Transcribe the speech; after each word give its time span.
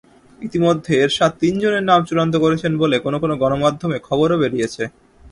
ইতিমধ্যে 0.39 0.91
এরশাদ 0.95 1.31
তিনজনের 1.41 1.83
নাম 1.83 1.99
চূড়ান্ত 2.07 2.35
করেছেন 2.35 2.71
বলে 2.77 2.95
কোনো 2.99 3.17
কোনো 3.19 3.33
গণমাধ্যমে 3.37 3.97
খবরও 4.07 4.41
বেরিয়েছে। 4.41 4.83